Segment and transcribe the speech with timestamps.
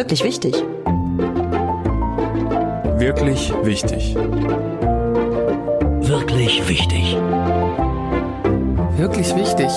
[0.00, 0.54] Wirklich wichtig.
[2.96, 4.16] Wirklich wichtig.
[6.00, 7.18] Wirklich wichtig.
[8.96, 9.68] Wirklich wichtig.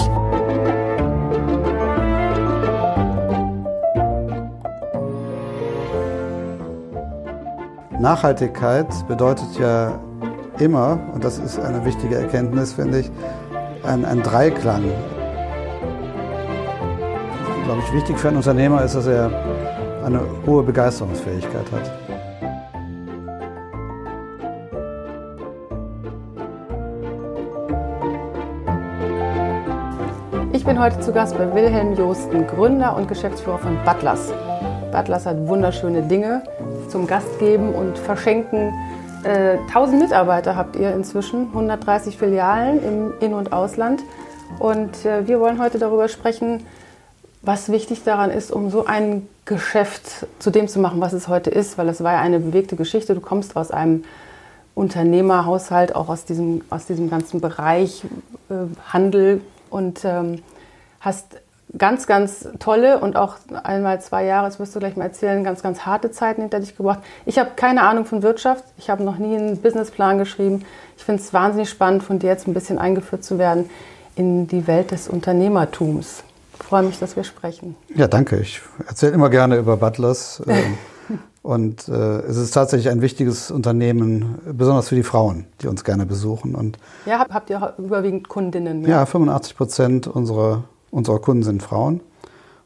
[8.00, 10.00] Nachhaltigkeit bedeutet ja
[10.58, 13.12] immer, und das ist eine wichtige Erkenntnis, finde ich,
[13.86, 14.86] ein, ein Dreiklang.
[17.66, 19.30] Glaube ich, wichtig für einen Unternehmer ist, dass er
[20.04, 21.92] eine hohe Begeisterungsfähigkeit hat.
[30.52, 34.32] Ich bin heute zu Gast bei Wilhelm Josten, Gründer und Geschäftsführer von Butlers.
[34.92, 36.44] Butlers hat wunderschöne Dinge
[36.90, 38.74] zum Gast geben und verschenken.
[39.24, 44.02] Äh, 1000 Mitarbeiter habt ihr inzwischen, 130 Filialen im In- und Ausland.
[44.60, 46.66] Und äh, wir wollen heute darüber sprechen,
[47.42, 51.50] was wichtig daran ist, um so ein Geschäft zu dem zu machen, was es heute
[51.50, 53.14] ist, weil es war ja eine bewegte Geschichte.
[53.14, 54.04] Du kommst aus einem
[54.76, 58.04] Unternehmerhaushalt, auch aus diesem, aus diesem ganzen Bereich
[58.50, 58.54] äh,
[58.92, 60.42] Handel und ähm,
[61.00, 61.42] hast
[61.78, 65.64] ganz, ganz tolle und auch einmal zwei Jahre, das wirst du gleich mal erzählen, ganz,
[65.64, 67.00] ganz harte Zeiten hinter dich gebracht.
[67.26, 70.66] Ich habe keine Ahnung von Wirtschaft, ich habe noch nie einen Businessplan geschrieben.
[70.98, 73.70] Ich finde es wahnsinnig spannend, von dir jetzt ein bisschen eingeführt zu werden
[74.16, 76.24] in die Welt des Unternehmertums.
[76.60, 77.76] Ich freue mich, dass wir sprechen.
[77.96, 78.40] Ja, danke.
[78.40, 80.42] Ich erzähle immer gerne über Butlers.
[80.48, 80.78] Ähm,
[81.42, 86.06] und äh, es ist tatsächlich ein wichtiges Unternehmen, besonders für die Frauen, die uns gerne
[86.06, 86.56] besuchen.
[86.56, 88.84] Und ja, habt, habt ihr überwiegend Kundinnen?
[88.84, 92.02] Ja, ja 85 Prozent unserer Unserer Kunden sind Frauen.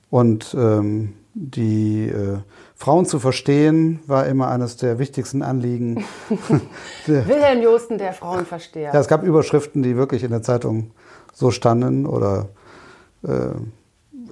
[0.10, 2.40] Und ähm, die äh,
[2.76, 6.04] Frauen zu verstehen, war immer eines der wichtigsten Anliegen.
[7.06, 8.92] Wilhelm Josten, der Frauenversteher.
[8.94, 10.92] Ja, es gab Überschriften, die wirklich in der Zeitung
[11.34, 12.06] so standen.
[12.06, 12.50] Oder
[13.24, 13.52] äh,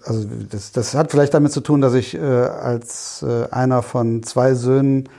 [0.05, 4.23] also das, das hat vielleicht damit zu tun, dass ich äh, als äh, einer von
[4.23, 5.09] zwei Söhnen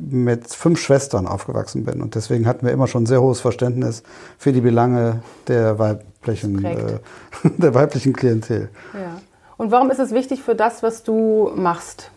[0.00, 2.02] mit fünf Schwestern aufgewachsen bin.
[2.02, 4.02] Und deswegen hatten wir immer schon sehr hohes Verständnis
[4.38, 6.98] für die Belange der weiblichen, äh,
[7.56, 8.68] der weiblichen Klientel.
[8.94, 9.20] Ja.
[9.56, 12.10] Und warum ist es wichtig für das, was du machst?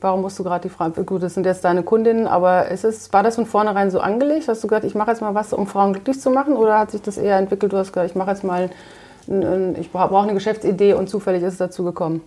[0.00, 3.12] Warum musst du gerade die Frauen, gut, das sind jetzt deine Kundinnen, aber ist es,
[3.12, 4.48] war das von vornherein so angelegt?
[4.48, 6.54] Hast du gesagt, ich mache jetzt mal was, um Frauen glücklich zu machen?
[6.54, 8.68] Oder hat sich das eher entwickelt, du hast gesagt, ich mache jetzt mal,
[9.26, 12.22] ich brauche eine Geschäftsidee und zufällig ist es dazu gekommen?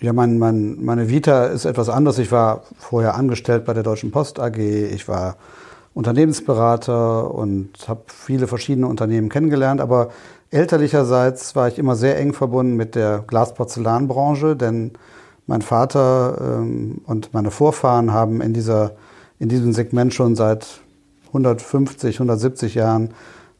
[0.00, 2.18] Ja, mein, mein, meine Vita ist etwas anders.
[2.18, 4.58] Ich war vorher angestellt bei der Deutschen Post AG.
[4.58, 5.36] Ich war
[5.94, 9.80] Unternehmensberater und habe viele verschiedene Unternehmen kennengelernt.
[9.80, 10.10] Aber
[10.50, 14.92] elterlicherseits war ich immer sehr eng verbunden mit der Glasporzellanbranche, denn
[15.46, 18.92] mein Vater ähm, und meine Vorfahren haben in, dieser,
[19.38, 20.66] in diesem Segment schon seit
[21.28, 23.14] 150, 170 Jahren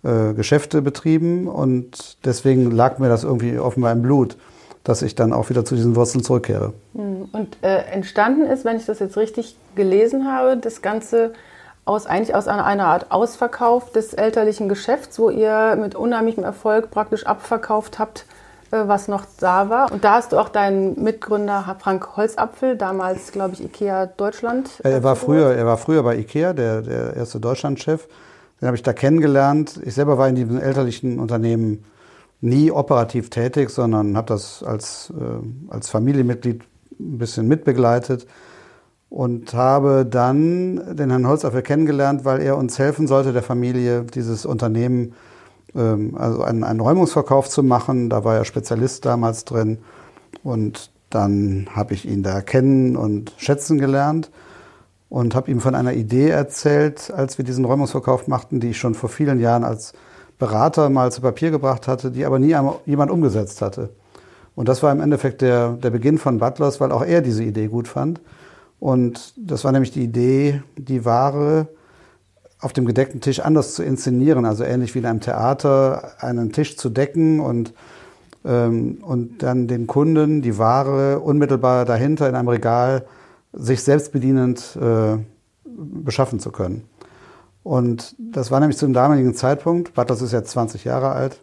[0.05, 4.37] äh, Geschäfte betrieben und deswegen lag mir das irgendwie offenbar im Blut
[4.85, 6.75] dass ich dann auch wieder zu diesen Wurzeln zurückkehre.
[6.95, 7.29] Hm.
[7.33, 11.33] Und äh, entstanden ist, wenn ich das jetzt richtig gelesen habe, das Ganze
[11.87, 16.91] aus eigentlich aus einer, einer Art Ausverkauf des elterlichen Geschäfts, wo ihr mit unheimlichem Erfolg
[16.91, 18.27] praktisch abverkauft habt,
[18.71, 19.91] äh, was noch da war.
[19.91, 24.71] Und da hast du auch deinen Mitgründer Frank Holzapfel, damals glaube ich Ikea Deutschland.
[24.83, 28.07] Er war früher, er war früher bei Ikea, der, der erste Deutschlandchef.
[28.65, 29.79] Den habe ich da kennengelernt.
[29.85, 31.85] Ich selber war in diesem elterlichen Unternehmen
[32.41, 36.63] nie operativ tätig, sondern habe das als, äh, als Familienmitglied
[36.99, 38.27] ein bisschen mitbegleitet
[39.11, 44.47] und habe dann den Herrn Holzapfel kennengelernt, weil er uns helfen sollte, der Familie dieses
[44.47, 45.13] Unternehmen,
[45.75, 48.09] ähm, also einen, einen Räumungsverkauf zu machen.
[48.09, 49.77] Da war er Spezialist damals drin
[50.43, 54.31] und dann habe ich ihn da kennen und schätzen gelernt
[55.15, 58.97] und habe ihm von einer Idee erzählt, als wir diesen Räumungsverkauf machten, die ich schon
[58.97, 59.93] vor vielen Jahren als
[60.41, 63.91] Berater mal zu Papier gebracht hatte, die aber nie jemand umgesetzt hatte.
[64.57, 67.69] Und das war im Endeffekt der, der Beginn von Butlers, weil auch er diese Idee
[67.69, 68.21] gut fand.
[68.81, 71.69] Und das war nämlich die Idee, die Ware
[72.59, 76.77] auf dem gedeckten Tisch anders zu inszenieren, also ähnlich wie in einem Theater, einen Tisch
[76.77, 77.73] zu decken und,
[78.45, 83.05] ähm, und dann den Kunden die Ware unmittelbar dahinter in einem Regal
[83.55, 85.19] sich selbstbedienend äh,
[85.65, 86.85] beschaffen zu können.
[87.63, 91.41] Und das war nämlich zum damaligen Zeitpunkt, Butlers ist jetzt 20 Jahre alt,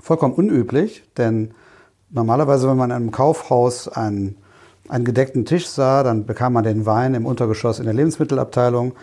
[0.00, 1.52] vollkommen unüblich, denn
[2.10, 4.36] normalerweise, wenn man in einem Kaufhaus einen,
[4.88, 8.94] einen gedeckten Tisch sah, dann bekam man den Wein im Untergeschoss in der Lebensmittelabteilung,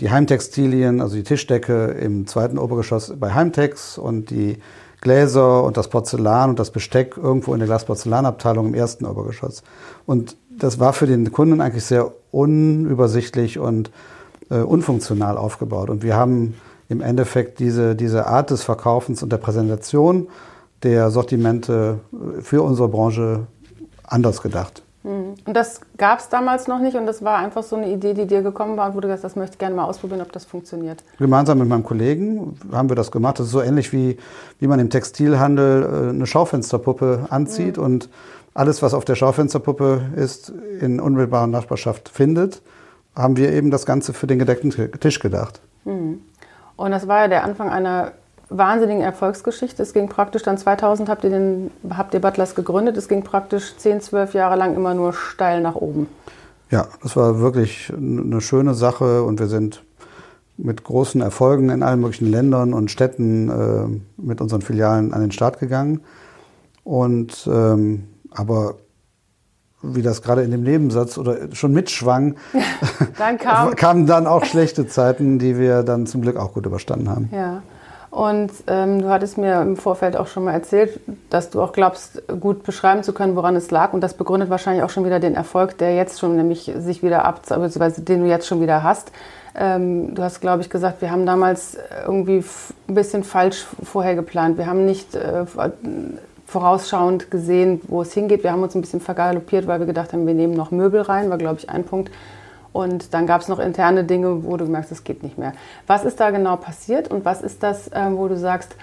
[0.00, 4.58] die Heimtextilien, also die Tischdecke im zweiten Obergeschoss bei Heimtex und die
[5.00, 9.62] Gläser und das Porzellan und das Besteck irgendwo in der Glasporzellanabteilung im ersten Obergeschoss.
[10.06, 13.90] Und das war für den Kunden eigentlich sehr unübersichtlich und
[14.50, 15.90] äh, unfunktional aufgebaut.
[15.90, 16.54] Und wir haben
[16.88, 20.28] im Endeffekt diese, diese Art des Verkaufens und der Präsentation
[20.82, 23.46] der Sortimente äh, für unsere Branche
[24.04, 24.82] anders gedacht.
[25.04, 25.34] Mhm.
[25.44, 28.26] Und das gab es damals noch nicht und das war einfach so eine Idee, die
[28.26, 30.32] dir gekommen war und wo du gesagt hast, das möchte ich gerne mal ausprobieren, ob
[30.32, 31.02] das funktioniert.
[31.18, 33.38] Gemeinsam mit meinem Kollegen haben wir das gemacht.
[33.38, 34.16] Das ist so ähnlich wie,
[34.60, 37.84] wie man im Textilhandel äh, eine Schaufensterpuppe anzieht mhm.
[37.84, 38.08] und
[38.54, 42.62] alles, was auf der Schaufensterpuppe ist, in unmittelbarer Nachbarschaft findet,
[43.14, 44.70] haben wir eben das Ganze für den gedeckten
[45.00, 45.60] Tisch gedacht.
[45.84, 46.20] Mhm.
[46.76, 48.12] Und das war ja der Anfang einer
[48.48, 49.82] wahnsinnigen Erfolgsgeschichte.
[49.82, 52.96] Es ging praktisch dann 2000 habt ihr, den, habt ihr Butlers gegründet.
[52.96, 56.06] Es ging praktisch 10, 12 Jahre lang immer nur steil nach oben.
[56.70, 59.82] Ja, das war wirklich eine schöne Sache und wir sind
[60.56, 65.32] mit großen Erfolgen in allen möglichen Ländern und Städten äh, mit unseren Filialen an den
[65.32, 66.00] Start gegangen.
[66.84, 68.04] Und ähm,
[68.34, 68.76] aber
[69.82, 72.36] wie das gerade in dem Nebensatz oder schon mitschwang,
[73.18, 77.08] dann kam kamen dann auch schlechte Zeiten, die wir dann zum Glück auch gut überstanden
[77.08, 77.28] haben.
[77.32, 77.62] Ja.
[78.10, 81.00] Und ähm, du hattest mir im Vorfeld auch schon mal erzählt,
[81.30, 83.94] dass du auch glaubst, gut beschreiben zu können, woran es lag.
[83.94, 87.24] Und das begründet wahrscheinlich auch schon wieder den Erfolg, der jetzt schon nämlich sich wieder
[87.24, 89.12] ab, beziehungsweise den du jetzt schon wieder hast.
[89.54, 92.44] Ähm, du hast, glaube ich, gesagt, wir haben damals irgendwie
[92.86, 94.58] ein bisschen falsch vorher geplant.
[94.58, 95.46] Wir haben nicht äh,
[96.52, 98.44] vorausschauend gesehen, wo es hingeht.
[98.44, 101.30] Wir haben uns ein bisschen vergaloppiert, weil wir gedacht haben, wir nehmen noch Möbel rein,
[101.30, 102.12] war, glaube ich, ein Punkt.
[102.72, 105.52] Und dann gab es noch interne Dinge, wo du merkst, es geht nicht mehr.
[105.86, 108.76] Was ist da genau passiert und was ist das, ähm, wo du sagst,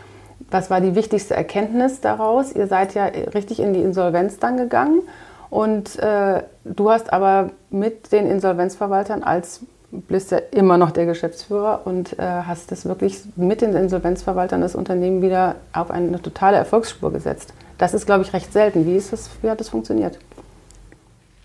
[0.52, 2.52] was war die wichtigste Erkenntnis daraus?
[2.52, 5.02] Ihr seid ja richtig in die Insolvenz dann gegangen
[5.50, 11.82] und äh, du hast aber mit den Insolvenzverwaltern als bist ja immer noch der Geschäftsführer
[11.86, 17.12] und äh, hast das wirklich mit den Insolvenzverwaltern das Unternehmen wieder auf eine totale Erfolgsspur
[17.12, 17.54] gesetzt.
[17.78, 18.86] Das ist, glaube ich, recht selten.
[18.86, 20.20] Wie, ist das, wie hat das funktioniert?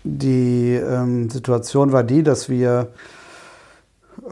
[0.03, 2.89] Die ähm, Situation war die, dass wir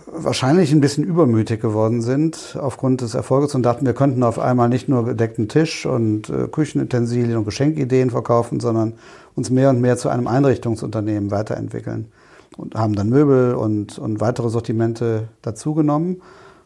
[0.05, 4.69] wahrscheinlich ein bisschen übermütig geworden sind aufgrund des Erfolges und dachten, wir könnten auf einmal
[4.69, 8.93] nicht nur gedeckten Tisch und äh, Küchenutensilien und Geschenkideen verkaufen, sondern
[9.35, 12.11] uns mehr und mehr zu einem Einrichtungsunternehmen weiterentwickeln
[12.57, 16.21] und haben dann Möbel und, und weitere Sortimente dazugenommen.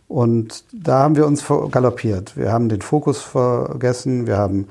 [0.07, 2.37] Und da haben wir uns galoppiert.
[2.37, 4.67] Wir haben den Fokus vergessen, wir haben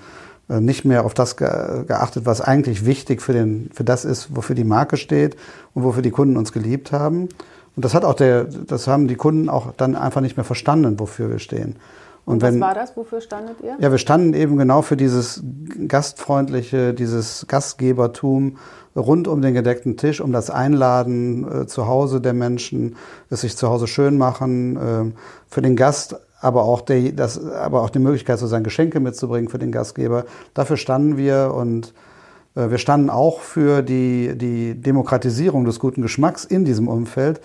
[0.48, 4.54] äh, nicht mehr auf das geachtet, was eigentlich wichtig für, den, für das ist, wofür
[4.54, 5.36] die Marke steht
[5.74, 7.28] und wofür die Kunden uns geliebt haben.
[7.74, 10.98] Und das hat auch der, das haben die Kunden auch dann einfach nicht mehr verstanden,
[10.98, 11.76] wofür wir stehen.
[12.24, 12.96] Und, und was wenn, war das?
[12.96, 13.76] Wofür standet ihr?
[13.78, 15.42] Ja, wir standen eben genau für dieses
[15.86, 18.56] gastfreundliche, dieses Gastgebertum
[18.96, 22.96] rund um den gedeckten Tisch, um das Einladen äh, zu Hause der Menschen,
[23.30, 25.12] es sich zu Hause schön machen, äh,
[25.48, 29.48] für den Gast aber auch, der, das, aber auch die Möglichkeit, so seine Geschenke mitzubringen
[29.48, 30.26] für den Gastgeber.
[30.54, 31.94] Dafür standen wir und
[32.54, 37.40] äh, wir standen auch für die, die Demokratisierung des guten Geschmacks in diesem Umfeld.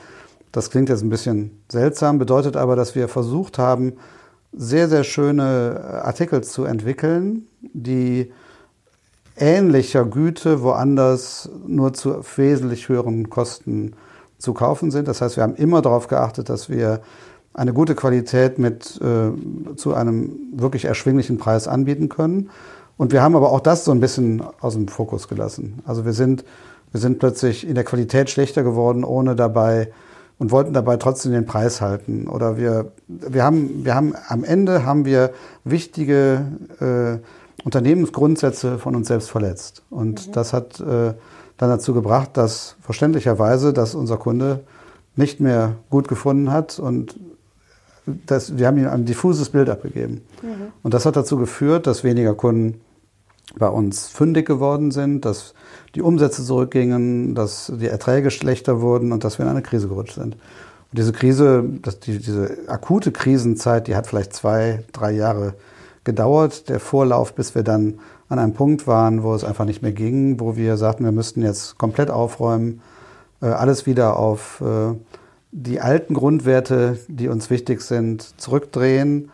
[0.52, 3.94] Das klingt jetzt ein bisschen seltsam, bedeutet aber, dass wir versucht haben,
[4.54, 8.34] sehr, sehr schöne Artikel zu entwickeln, die
[9.42, 13.94] ähnlicher Güte woanders nur zu wesentlich höheren Kosten
[14.38, 15.08] zu kaufen sind.
[15.08, 17.02] Das heißt, wir haben immer darauf geachtet, dass wir
[17.54, 22.50] eine gute Qualität mit äh, zu einem wirklich erschwinglichen Preis anbieten können.
[22.98, 25.80] Und wir haben aber auch das so ein bisschen aus dem Fokus gelassen.
[25.86, 26.46] Also wir sind,
[26.92, 29.92] wir sind plötzlich in der Qualität schlechter geworden, ohne dabei
[30.38, 32.28] und wollten dabei trotzdem den Preis halten.
[32.28, 35.32] Oder wir, wir haben, wir haben am Ende haben wir
[35.64, 36.46] wichtige
[36.80, 37.26] äh,
[37.64, 39.84] Unternehmensgrundsätze von uns selbst verletzt.
[39.90, 40.32] Und mhm.
[40.32, 41.14] das hat äh,
[41.58, 44.62] dann dazu gebracht, dass verständlicherweise, dass unser Kunde
[45.16, 47.20] nicht mehr gut gefunden hat und
[48.26, 50.22] das, wir haben ihm ein diffuses Bild abgegeben.
[50.42, 50.72] Mhm.
[50.82, 52.82] Und das hat dazu geführt, dass weniger Kunden
[53.58, 55.54] bei uns fündig geworden sind, dass
[55.94, 60.16] die Umsätze zurückgingen, dass die Erträge schlechter wurden und dass wir in eine Krise gerutscht
[60.16, 60.36] sind.
[60.36, 65.54] Und diese Krise, das, die, diese akute Krisenzeit, die hat vielleicht zwei, drei Jahre
[66.04, 66.70] gedauert.
[66.70, 70.40] Der Vorlauf, bis wir dann an einem Punkt waren, wo es einfach nicht mehr ging,
[70.40, 72.82] wo wir sagten, wir müssten jetzt komplett aufräumen,
[73.42, 74.96] äh, alles wieder auf äh,
[75.52, 79.32] die alten Grundwerte, die uns wichtig sind, zurückdrehen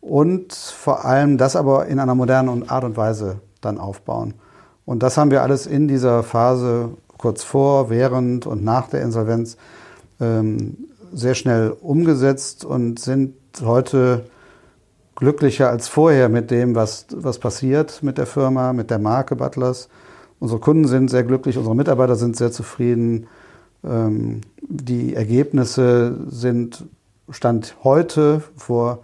[0.00, 4.34] und vor allem das aber in einer modernen Art und Weise dann aufbauen.
[4.84, 9.56] Und das haben wir alles in dieser Phase kurz vor, während und nach der Insolvenz
[10.20, 10.76] ähm,
[11.12, 14.26] sehr schnell umgesetzt und sind heute
[15.24, 19.88] glücklicher als vorher mit dem, was, was passiert mit der Firma, mit der Marke Butlers.
[20.38, 23.26] Unsere Kunden sind sehr glücklich, unsere Mitarbeiter sind sehr zufrieden.
[23.82, 26.84] Ähm, die Ergebnisse sind
[27.30, 29.00] Stand heute vor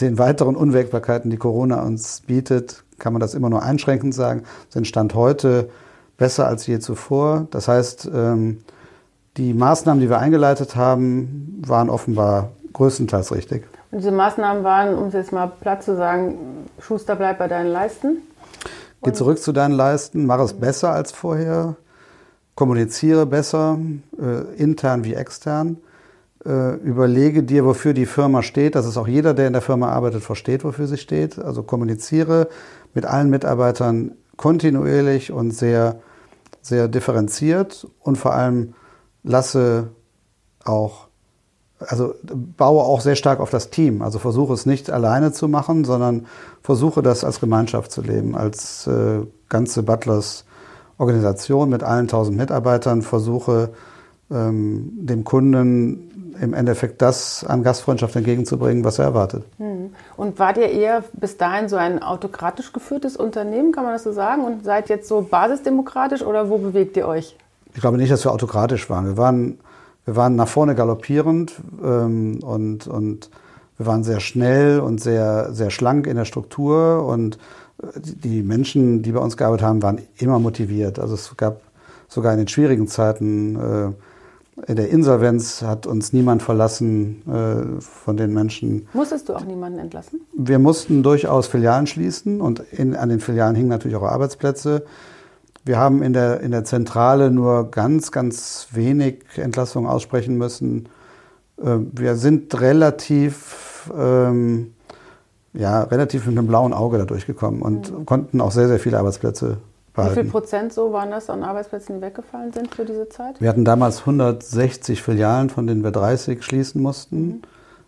[0.00, 4.86] den weiteren Unwägbarkeiten, die Corona uns bietet, kann man das immer nur einschränkend sagen, sind
[4.86, 5.70] Stand heute
[6.18, 7.46] besser als je zuvor.
[7.50, 8.58] Das heißt, ähm,
[9.38, 13.64] die Maßnahmen, die wir eingeleitet haben, waren offenbar größtenteils richtig.
[13.92, 17.70] Und diese Maßnahmen waren, um es jetzt mal platt zu sagen, Schuster bleibt bei deinen
[17.70, 18.22] Leisten?
[19.02, 21.76] Geh zurück zu deinen Leisten, mach es besser als vorher.
[22.54, 23.78] kommuniziere besser,
[24.20, 25.78] äh, intern wie extern,
[26.44, 29.88] äh, überlege dir, wofür die Firma steht, dass es auch jeder, der in der Firma
[29.88, 31.38] arbeitet, versteht, wofür sie steht.
[31.38, 32.48] Also kommuniziere
[32.92, 36.00] mit allen Mitarbeitern kontinuierlich und sehr,
[36.60, 38.74] sehr differenziert und vor allem
[39.22, 39.88] lasse
[40.64, 41.08] auch,
[41.88, 42.14] also
[42.56, 44.02] baue auch sehr stark auf das Team.
[44.02, 46.26] Also versuche es nicht alleine zu machen, sondern
[46.62, 50.44] versuche das als Gemeinschaft zu leben, als äh, ganze Butlers
[50.98, 53.70] Organisation mit allen tausend Mitarbeitern, versuche
[54.30, 59.44] ähm, dem Kunden im Endeffekt das an Gastfreundschaft entgegenzubringen, was er erwartet.
[59.58, 59.92] Hm.
[60.16, 64.12] Und wart ihr eher bis dahin so ein autokratisch geführtes Unternehmen, kann man das so
[64.12, 64.44] sagen?
[64.44, 67.36] Und seid jetzt so basisdemokratisch oder wo bewegt ihr euch?
[67.74, 69.06] Ich glaube nicht, dass wir autokratisch waren.
[69.06, 69.58] Wir waren,
[70.04, 73.30] wir waren nach vorne galoppierend ähm, und, und
[73.78, 77.38] wir waren sehr schnell und sehr, sehr schlank in der Struktur und
[77.82, 80.98] äh, die Menschen, die bei uns gearbeitet haben, waren immer motiviert.
[80.98, 81.60] Also es gab
[82.08, 83.92] sogar in den schwierigen Zeiten äh,
[84.66, 88.86] in der Insolvenz hat uns niemand verlassen äh, von den Menschen.
[88.92, 90.20] Musstest du auch niemanden entlassen?
[90.34, 94.84] Wir mussten durchaus Filialen schließen und in, an den Filialen hingen natürlich auch Arbeitsplätze.
[95.64, 100.88] Wir haben in der, in der Zentrale nur ganz, ganz wenig Entlassungen aussprechen müssen.
[101.58, 104.74] Äh, wir sind relativ, ähm,
[105.52, 108.06] ja, relativ mit einem blauen Auge da durchgekommen und mhm.
[108.06, 109.58] konnten auch sehr, sehr viele Arbeitsplätze
[109.94, 110.16] behalten.
[110.16, 113.40] Wie viel Prozent so waren das an Arbeitsplätzen, die weggefallen sind für diese Zeit?
[113.40, 117.26] Wir hatten damals 160 Filialen, von denen wir 30 schließen mussten.
[117.26, 117.42] Mhm.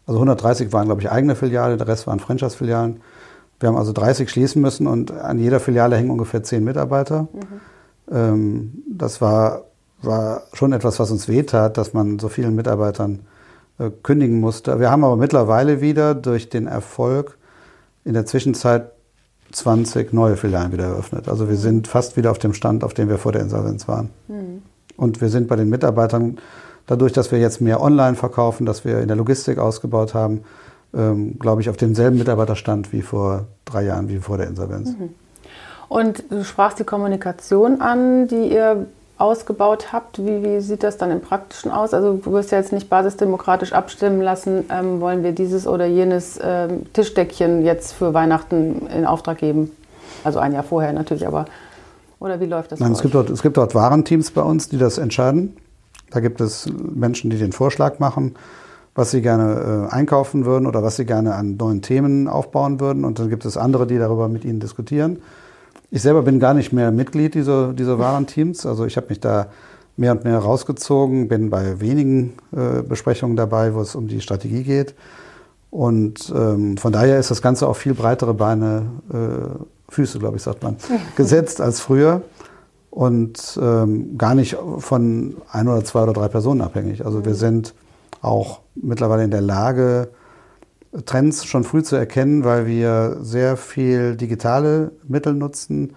[0.07, 3.01] Also 130 waren, glaube ich, eigene Filiale, der Rest waren Franchise-Filialen.
[3.65, 7.29] Wir haben also 30 schließen müssen und an jeder Filiale hängen ungefähr 10 Mitarbeiter.
[7.33, 7.61] Mhm.
[8.13, 9.63] Ähm, das war,
[10.03, 13.21] war schon etwas, was uns wehtat, dass man so vielen Mitarbeitern
[13.79, 14.81] äh, kündigen musste.
[14.81, 17.39] Wir haben aber mittlerweile wieder durch den Erfolg
[18.05, 18.91] in der Zwischenzeit
[19.53, 21.27] 20 neue Filialen wieder eröffnet.
[21.27, 24.11] Also wir sind fast wieder auf dem Stand, auf dem wir vor der Insolvenz waren.
[24.29, 24.61] Mhm.
[24.99, 26.37] Und wir sind bei den Mitarbeitern,
[26.87, 30.43] dadurch, dass wir jetzt mehr online verkaufen, dass wir in der Logistik ausgebaut haben,
[30.97, 34.91] ähm, glaube ich, auf demselben Mitarbeiterstand wie vor drei Jahren, wie vor der Insolvenz.
[34.91, 35.11] Mhm.
[35.89, 38.87] Und du sprachst die Kommunikation an, die ihr
[39.17, 40.19] ausgebaut habt.
[40.19, 41.95] Wie, wie, sieht das dann im Praktischen aus?
[41.95, 46.39] Also du wirst ja jetzt nicht basisdemokratisch abstimmen lassen, ähm, wollen wir dieses oder jenes
[46.43, 49.71] ähm, Tischdeckchen jetzt für Weihnachten in Auftrag geben?
[50.25, 51.45] Also ein Jahr vorher natürlich, aber
[52.19, 52.81] oder wie läuft das?
[52.81, 55.57] Nein, es gibt, dort, es gibt dort Warenteams bei uns, die das entscheiden.
[56.11, 58.35] Da gibt es Menschen, die den Vorschlag machen,
[58.95, 63.05] was sie gerne äh, einkaufen würden oder was sie gerne an neuen Themen aufbauen würden.
[63.05, 65.19] Und dann gibt es andere, die darüber mit ihnen diskutieren.
[65.91, 68.67] Ich selber bin gar nicht mehr Mitglied dieser, dieser Warenteams.
[68.67, 69.49] Also ich habe mich da
[69.97, 74.63] mehr und mehr rausgezogen, bin bei wenigen äh, Besprechungen dabei, wo es um die Strategie
[74.63, 74.95] geht.
[75.71, 80.43] Und ähm, von daher ist das Ganze auf viel breitere Beine, äh, Füße, glaube ich,
[80.43, 80.77] sagt man,
[81.17, 82.23] gesetzt als früher.
[82.91, 87.05] Und ähm, gar nicht von ein oder zwei oder drei Personen abhängig.
[87.05, 87.75] Also wir sind
[88.23, 90.09] auch mittlerweile in der Lage,
[91.07, 95.95] Trends schon früh zu erkennen, weil wir sehr viel digitale Mittel nutzen.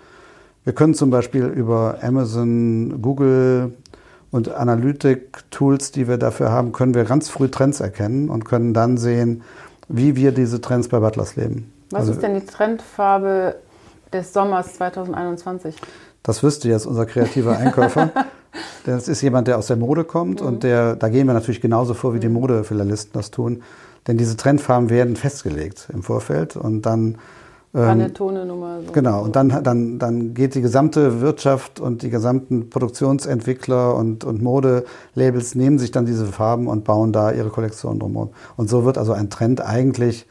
[0.63, 3.74] Wir können zum Beispiel über Amazon, Google
[4.31, 8.98] und Analytik-Tools, die wir dafür haben, können wir ganz früh Trends erkennen und können dann
[8.98, 9.43] sehen,
[9.88, 11.72] wie wir diese Trends bei Butlers leben.
[11.91, 13.55] Was also, ist denn die Trendfarbe
[14.12, 15.75] des Sommers 2021?
[16.24, 18.12] Das wüsste jetzt unser kreativer Einkäufer.
[18.86, 20.48] das ist jemand, der aus der Mode kommt mhm.
[20.48, 22.36] und der, da gehen wir natürlich genauso vor, wie die mhm.
[22.36, 23.64] Modefilialisten das tun.
[24.08, 27.18] Denn diese Trendfarben werden festgelegt im Vorfeld und dann
[27.76, 28.12] ähm,
[28.48, 28.80] Nummer.
[28.86, 28.92] So.
[28.92, 34.42] Genau, und dann, dann, dann geht die gesamte Wirtschaft und die gesamten Produktionsentwickler und, und
[34.42, 38.30] Modelabels nehmen sich dann diese Farben und bauen da ihre Kollektion drumherum.
[38.56, 40.26] Und so wird also ein Trend eigentlich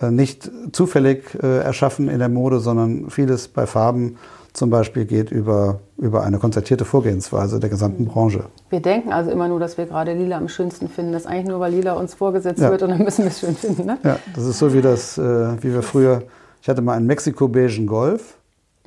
[0.00, 4.16] äh, nicht zufällig äh, erschaffen in der Mode, sondern vieles bei Farben
[4.56, 8.44] zum Beispiel geht über, über eine konzertierte Vorgehensweise der gesamten Branche.
[8.70, 11.12] Wir denken also immer nur, dass wir gerade Lila am schönsten finden.
[11.12, 12.70] Das ist eigentlich nur, weil Lila uns vorgesetzt ja.
[12.70, 13.84] wird und dann müssen wir es schön finden.
[13.84, 13.98] Ne?
[14.02, 16.22] Ja, das ist so wie das, äh, wie wir früher,
[16.62, 18.38] ich hatte mal einen Mexiko-beigen Golf.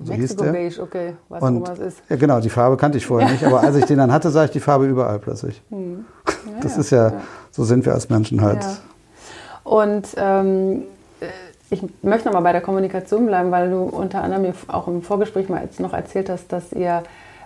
[0.03, 2.01] So Mexiko-beige, okay, was und, was ist.
[2.09, 4.45] Ja, genau, die Farbe kannte ich vorher nicht, aber als ich den dann hatte, sah
[4.45, 5.61] ich die Farbe überall plötzlich.
[5.69, 6.03] Hm.
[6.25, 7.13] Ja, das ist ja,
[7.51, 8.65] so sind wir als Menschen halt.
[9.63, 10.83] Und ähm,
[11.69, 15.01] ich möchte noch mal bei der Kommunikation bleiben, weil du unter anderem mir auch im
[15.01, 17.03] Vorgespräch mal noch erzählt hast, dass ihr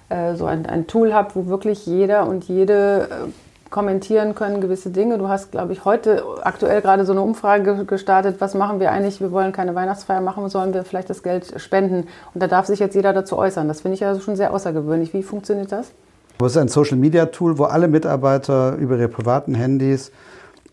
[0.09, 4.91] äh, so ein, ein, Tool habt, wo wirklich jeder und jede äh, kommentieren können gewisse
[4.91, 5.17] Dinge.
[5.17, 9.19] Du hast, glaube ich, heute aktuell gerade so eine Umfrage gestartet, was machen wir eigentlich?
[9.19, 12.07] Wir wollen keine Weihnachtsfeier machen, sollen wir vielleicht das Geld spenden?
[12.33, 13.67] Und da darf sich jetzt jeder dazu äußern.
[13.67, 15.13] Das finde ich also schon sehr außergewöhnlich.
[15.13, 15.91] Wie funktioniert das?
[16.37, 20.11] Das ist ein Social-Media-Tool, wo alle Mitarbeiter über ihre privaten Handys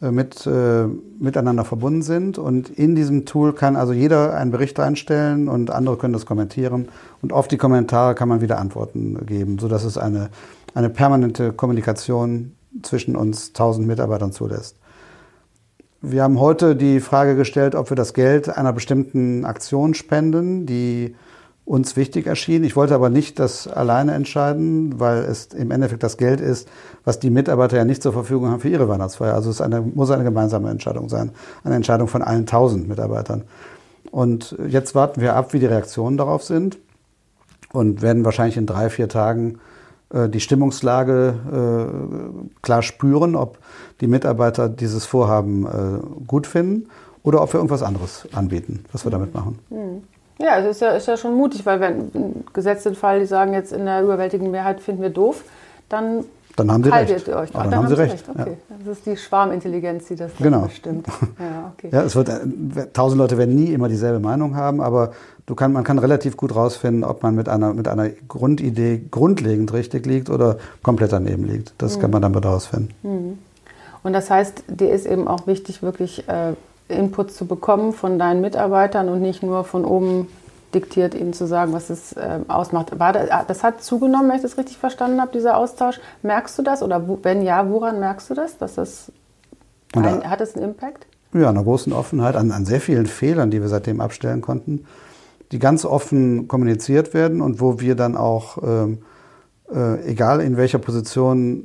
[0.00, 0.86] mit, äh,
[1.18, 2.38] miteinander verbunden sind.
[2.38, 6.88] Und in diesem Tool kann also jeder einen Bericht einstellen und andere können das kommentieren.
[7.20, 10.30] Und auf die Kommentare kann man wieder Antworten geben, sodass es eine,
[10.74, 12.52] eine permanente Kommunikation
[12.82, 14.76] zwischen uns 1000 Mitarbeitern zulässt.
[16.02, 21.14] Wir haben heute die Frage gestellt, ob wir das Geld einer bestimmten Aktion spenden, die
[21.70, 22.64] uns wichtig erschien.
[22.64, 26.68] Ich wollte aber nicht das alleine entscheiden, weil es im Endeffekt das Geld ist,
[27.04, 29.34] was die Mitarbeiter ja nicht zur Verfügung haben für ihre Weihnachtsfeier.
[29.34, 31.30] Also es eine, muss eine gemeinsame Entscheidung sein,
[31.62, 33.44] eine Entscheidung von allen tausend Mitarbeitern.
[34.10, 36.76] Und jetzt warten wir ab, wie die Reaktionen darauf sind
[37.72, 39.60] und werden wahrscheinlich in drei, vier Tagen
[40.12, 43.58] äh, die Stimmungslage äh, klar spüren, ob
[44.00, 46.88] die Mitarbeiter dieses Vorhaben äh, gut finden
[47.22, 49.60] oder ob wir irgendwas anderes anbieten, was wir damit machen.
[49.70, 50.02] Mhm.
[50.40, 53.52] Ja, es ist ja, ist ja schon mutig, weil wenn gesetzt den Fall, die sagen
[53.52, 55.44] jetzt in der überwältigenden Mehrheit finden wir doof,
[55.88, 56.24] dann,
[56.56, 57.28] dann haben sie recht.
[57.28, 57.50] ihr euch.
[57.50, 58.14] dann, dann, haben sie recht.
[58.14, 58.28] recht.
[58.28, 58.56] Okay.
[58.68, 58.76] Ja.
[58.84, 60.62] Das ist die Schwarmintelligenz, die das genau.
[60.62, 61.06] bestimmt.
[61.38, 61.88] Ja, okay.
[61.92, 65.12] ja, es wird, äh, tausend Leute werden nie immer dieselbe Meinung haben, aber
[65.46, 69.72] du kann, man kann relativ gut rausfinden, ob man mit einer, mit einer Grundidee grundlegend
[69.72, 71.74] richtig liegt oder komplett daneben liegt.
[71.78, 72.00] Das mhm.
[72.00, 72.94] kann man dann daraus finden.
[73.02, 73.38] Mhm.
[74.02, 76.54] Und das heißt, dir ist eben auch wichtig, wirklich äh,
[76.90, 80.28] Input zu bekommen von deinen Mitarbeitern und nicht nur von oben
[80.74, 82.98] diktiert, ihnen zu sagen, was es äh, ausmacht.
[82.98, 86.00] War das, ah, das, hat zugenommen, wenn ich das richtig verstanden habe, dieser Austausch.
[86.22, 88.56] Merkst du das oder wenn ja, woran merkst du das?
[88.58, 89.12] Dass das
[89.94, 91.06] ein, hat es einen Impact?
[91.32, 94.84] Ja, einer großen Offenheit, an, an, sehr vielen Fehlern, die wir seitdem abstellen konnten,
[95.52, 98.98] die ganz offen kommuniziert werden und wo wir dann auch, ähm,
[99.72, 101.64] äh, egal in welcher Position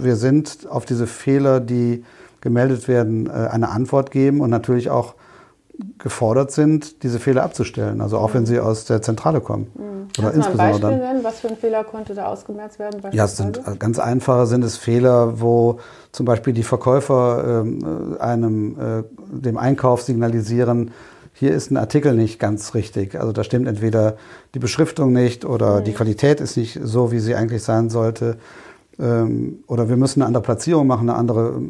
[0.00, 2.04] wir sind, auf diese Fehler, die
[2.44, 5.14] gemeldet werden, äh, eine Antwort geben und natürlich auch
[5.98, 8.00] gefordert sind, diese Fehler abzustellen.
[8.00, 8.34] Also auch mhm.
[8.34, 9.72] wenn sie aus der Zentrale kommen.
[9.74, 10.08] Mhm.
[10.18, 11.24] Oder Kannst insbesondere du ein Beispiel nennen?
[11.24, 13.00] Was für ein Fehler konnte da ausgemerzt werden?
[13.10, 15.80] Ja, es sind äh, ganz einfache sind es Fehler, wo
[16.12, 20.92] zum Beispiel die Verkäufer ähm, einem äh, dem Einkauf signalisieren,
[21.36, 23.18] hier ist ein Artikel nicht ganz richtig.
[23.18, 24.16] Also da stimmt entweder
[24.54, 25.84] die Beschriftung nicht oder mhm.
[25.84, 28.36] die Qualität ist nicht so, wie sie eigentlich sein sollte.
[28.98, 31.60] Ähm, oder wir müssen eine andere Platzierung machen, eine andere,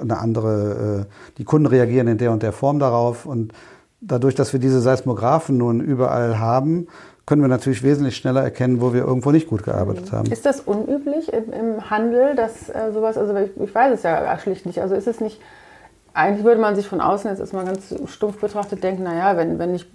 [0.00, 3.26] eine andere, äh, die Kunden reagieren in der und der Form darauf.
[3.26, 3.52] Und
[4.00, 6.88] dadurch, dass wir diese Seismographen nun überall haben,
[7.26, 10.30] können wir natürlich wesentlich schneller erkennen, wo wir irgendwo nicht gut gearbeitet haben.
[10.30, 14.38] Ist das unüblich im, im Handel, dass äh, sowas, also ich, ich, weiß es ja
[14.38, 15.40] schlicht nicht, also ist es nicht,
[16.14, 19.74] eigentlich würde man sich von außen jetzt erstmal ganz stumpf betrachtet denken, naja, wenn, wenn
[19.74, 19.90] ich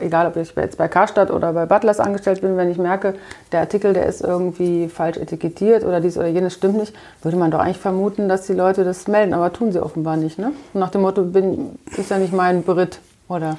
[0.00, 3.14] egal ob ich jetzt bei Karstadt oder bei Butlers angestellt bin, wenn ich merke,
[3.52, 7.50] der Artikel, der ist irgendwie falsch etikettiert oder dies oder jenes stimmt nicht, würde man
[7.50, 10.38] doch eigentlich vermuten, dass die Leute das melden, aber tun sie offenbar nicht.
[10.38, 10.52] Ne?
[10.72, 13.56] nach dem Motto, bin, ist ja nicht mein Brit, oder?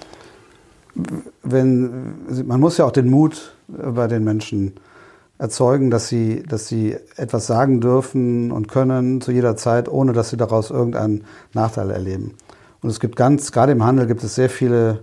[1.44, 4.76] Wenn, man muss ja auch den Mut bei den Menschen
[5.38, 10.30] erzeugen, dass sie, dass sie etwas sagen dürfen und können zu jeder Zeit, ohne dass
[10.30, 12.36] sie daraus irgendeinen Nachteil erleben.
[12.82, 15.00] Und es gibt ganz, gerade im Handel gibt es sehr viele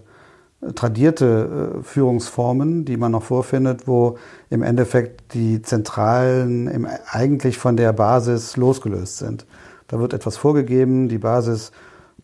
[0.75, 4.16] tradierte äh, Führungsformen, die man noch vorfindet, wo
[4.48, 9.44] im Endeffekt die Zentralen eigentlich von der Basis losgelöst sind.
[9.88, 11.72] Da wird etwas vorgegeben, die Basis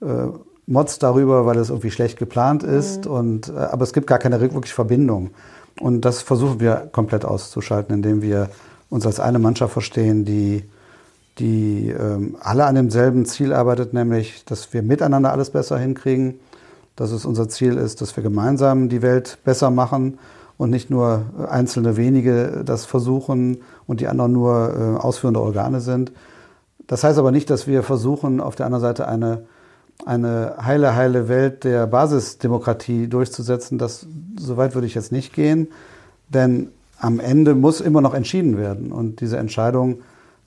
[0.00, 0.28] äh,
[0.66, 3.10] motzt darüber, weil es irgendwie schlecht geplant ist, mhm.
[3.10, 5.30] und, äh, aber es gibt gar keine wirklich Verbindung.
[5.80, 8.50] Und das versuchen wir komplett auszuschalten, indem wir
[8.88, 10.64] uns als eine Mannschaft verstehen, die,
[11.38, 16.34] die ähm, alle an demselben Ziel arbeitet, nämlich, dass wir miteinander alles besser hinkriegen
[16.98, 20.18] dass es unser Ziel ist, dass wir gemeinsam die Welt besser machen
[20.56, 26.10] und nicht nur einzelne wenige das versuchen und die anderen nur äh, ausführende Organe sind.
[26.88, 29.44] Das heißt aber nicht, dass wir versuchen, auf der anderen Seite eine,
[30.06, 33.78] eine heile, heile Welt der Basisdemokratie durchzusetzen.
[33.78, 34.06] Das,
[34.36, 35.68] so weit würde ich jetzt nicht gehen,
[36.28, 40.00] denn am Ende muss immer noch entschieden werden und diese Entscheidung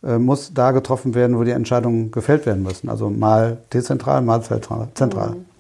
[0.03, 2.89] äh, muss da getroffen werden, wo die Entscheidungen gefällt werden müssen.
[2.89, 5.29] Also mal dezentral, mal zentral.
[5.29, 5.50] Mhm.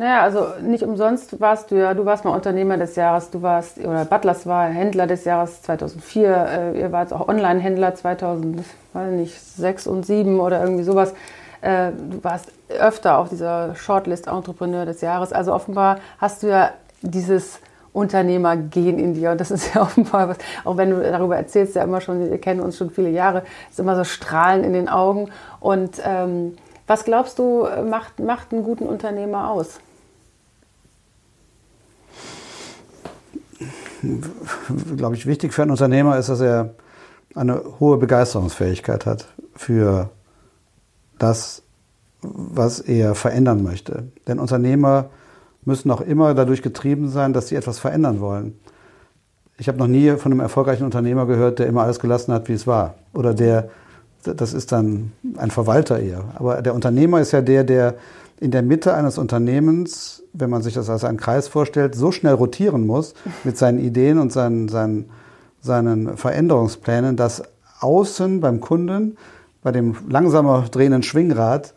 [0.00, 3.76] Naja, also nicht umsonst warst du ja, du warst mal Unternehmer des Jahres, du warst,
[3.76, 10.40] oder Butlers war Händler des Jahres 2004, äh, ihr wart auch Online-Händler 2006 und 2007
[10.40, 11.12] oder irgendwie sowas.
[11.60, 15.34] Äh, du warst öfter auf dieser Shortlist Entrepreneur des Jahres.
[15.34, 16.70] Also offenbar hast du ja
[17.02, 17.58] dieses
[17.92, 19.32] Unternehmergehen in dir.
[19.32, 22.40] Und das ist ja offenbar was, auch wenn du darüber erzählst, ja immer schon, wir
[22.40, 25.28] kennen uns schon viele Jahre, ist immer so Strahlen in den Augen.
[25.60, 29.78] Und ähm, was glaubst du, macht, macht einen guten Unternehmer aus?
[34.96, 36.74] Glaube ich, wichtig für einen Unternehmer ist, dass er
[37.34, 40.10] eine hohe Begeisterungsfähigkeit hat für
[41.18, 41.62] das,
[42.22, 44.08] was er verändern möchte.
[44.26, 45.10] Denn Unternehmer
[45.64, 48.58] müssen auch immer dadurch getrieben sein, dass sie etwas verändern wollen.
[49.58, 52.54] Ich habe noch nie von einem erfolgreichen Unternehmer gehört, der immer alles gelassen hat, wie
[52.54, 52.94] es war.
[53.12, 53.70] Oder der
[54.22, 56.24] das ist dann ein Verwalter eher.
[56.34, 57.94] Aber der Unternehmer ist ja der, der
[58.40, 62.34] in der Mitte eines Unternehmens, wenn man sich das als einen Kreis vorstellt, so schnell
[62.34, 65.10] rotieren muss mit seinen Ideen und seinen, seinen,
[65.60, 67.42] seinen Veränderungsplänen, dass
[67.80, 69.16] außen beim Kunden,
[69.62, 71.74] bei dem langsamer drehenden Schwingrad,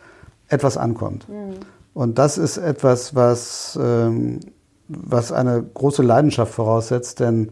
[0.48, 1.28] etwas ankommt.
[1.28, 1.56] Mhm.
[1.94, 4.40] Und das ist etwas, was, ähm,
[4.88, 7.52] was eine große Leidenschaft voraussetzt, denn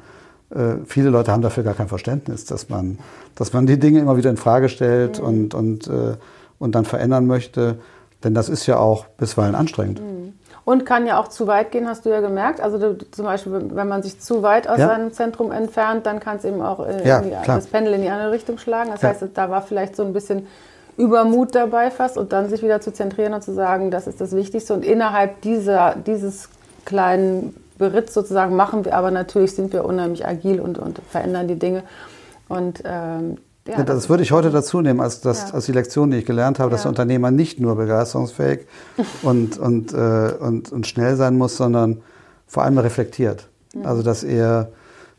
[0.50, 2.98] äh, viele Leute haben dafür gar kein Verständnis, dass man,
[3.36, 5.26] dass man die Dinge immer wieder in Frage stellt mhm.
[5.26, 6.16] und, und, äh,
[6.60, 7.80] und dann verändern möchte.
[8.24, 10.00] Denn das ist ja auch bisweilen anstrengend.
[10.00, 10.34] Mhm.
[10.64, 12.62] Und kann ja auch zu weit gehen, hast du ja gemerkt.
[12.62, 14.88] Also du, zum Beispiel, wenn man sich zu weit aus ja.
[14.88, 18.10] seinem Zentrum entfernt, dann kann es eben auch äh, ja, die, das Pendel in die
[18.10, 18.92] andere Richtung schlagen.
[18.92, 19.10] Das ja.
[19.10, 20.48] heißt, da war vielleicht so ein bisschen
[20.98, 24.36] Übermut dabei fast und dann sich wieder zu zentrieren und zu sagen, das ist das
[24.36, 24.74] Wichtigste.
[24.74, 26.50] Und innerhalb dieser, dieses
[26.86, 31.58] kleinen Beritz sozusagen machen wir, aber natürlich sind wir unheimlich agil und, und verändern die
[31.58, 31.84] Dinge.
[32.48, 35.54] Und ähm, ja, das, das würde ich heute dazu nehmen, als, das, ja.
[35.54, 36.72] als die Lektion, die ich gelernt habe, ja.
[36.72, 38.62] dass der Unternehmer nicht nur begeisterungsfähig
[39.22, 42.02] und, und, äh, und, und schnell sein muss, sondern
[42.48, 43.48] vor allem reflektiert.
[43.84, 44.72] Also, dass er,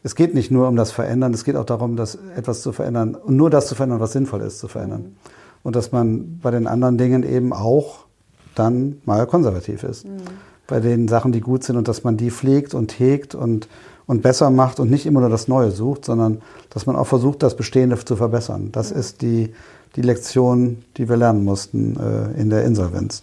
[0.03, 3.15] es geht nicht nur um das Verändern, es geht auch darum, dass etwas zu verändern
[3.15, 5.03] und nur das zu verändern, was sinnvoll ist, zu verändern.
[5.03, 5.17] Mhm.
[5.63, 8.07] Und dass man bei den anderen Dingen eben auch
[8.55, 10.05] dann mal konservativ ist.
[10.05, 10.19] Mhm.
[10.67, 13.69] Bei den Sachen, die gut sind und dass man die pflegt und hegt und
[14.07, 17.43] und besser macht und nicht immer nur das Neue sucht, sondern dass man auch versucht,
[17.43, 18.71] das Bestehende zu verbessern.
[18.73, 19.53] Das ist die,
[19.97, 23.23] die Lektion, die wir lernen mussten äh, in der Insolvenz.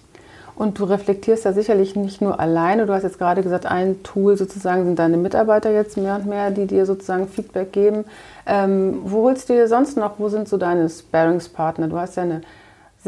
[0.59, 2.85] Und du reflektierst ja sicherlich nicht nur alleine.
[2.85, 6.51] Du hast jetzt gerade gesagt, ein Tool sozusagen sind deine Mitarbeiter jetzt mehr und mehr,
[6.51, 8.03] die dir sozusagen Feedback geben.
[8.45, 11.87] Ähm, wo holst du dir sonst noch, wo sind so deine Sparingspartner?
[11.87, 12.41] Du hast ja eine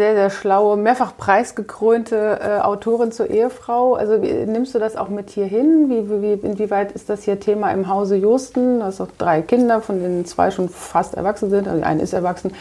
[0.02, 3.94] sehr, sehr schlaue, mehrfach preisgekrönte äh, Autorin zur Ehefrau.
[3.94, 5.90] Also wie, nimmst du das auch mit hier hin?
[5.90, 8.80] Wie, wie, inwieweit ist das hier Thema im Hause Justen?
[8.80, 12.14] Du hast auch drei Kinder, von denen zwei schon fast erwachsen sind, also eine ist
[12.14, 12.52] erwachsen.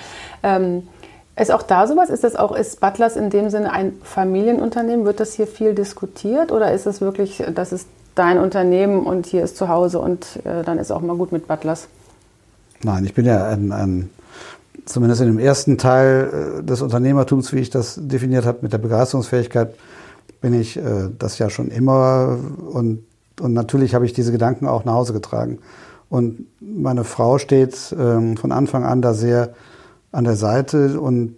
[0.43, 0.87] Ähm,
[1.35, 2.11] ist auch da sowas?
[2.11, 5.07] Ist das auch, ist Butlers in dem Sinne ein Familienunternehmen?
[5.07, 9.43] Wird das hier viel diskutiert oder ist es wirklich, das ist dein Unternehmen und hier
[9.43, 11.89] ist zu Hause und äh, dann ist auch mal gut mit Butlers?
[12.83, 14.11] Nein, ich bin ja ein, ein
[14.85, 18.79] zumindest in dem ersten Teil äh, des Unternehmertums, wie ich das definiert habe, mit der
[18.79, 19.75] Begeisterungsfähigkeit,
[20.41, 22.39] bin ich äh, das ja schon immer
[22.73, 23.05] und,
[23.41, 25.59] und natürlich habe ich diese Gedanken auch nach Hause getragen.
[26.09, 29.55] Und meine Frau steht ähm, von Anfang an da sehr
[30.13, 31.37] an der Seite und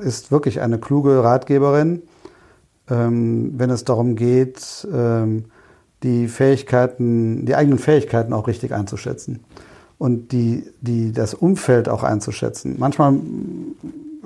[0.00, 2.02] ist wirklich eine kluge Ratgeberin,
[2.90, 5.46] ähm, wenn es darum geht, ähm,
[6.02, 9.40] die Fähigkeiten, die eigenen Fähigkeiten auch richtig einzuschätzen
[10.02, 12.74] und die, die, das Umfeld auch einzuschätzen.
[12.76, 13.14] Manchmal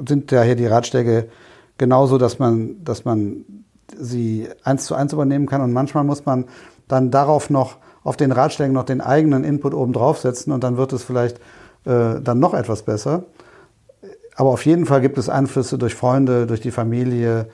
[0.09, 1.29] sind ja hier die Ratschläge
[1.77, 3.45] genauso, dass man, dass man
[3.95, 6.47] sie eins zu eins übernehmen kann und manchmal muss man
[6.89, 10.95] dann darauf noch, auf den Ratschlägen noch den eigenen Input oben draufsetzen und dann wird
[10.95, 11.37] es vielleicht
[11.85, 13.25] äh, dann noch etwas besser.
[14.35, 17.49] Aber auf jeden Fall gibt es Einflüsse durch Freunde, durch die Familie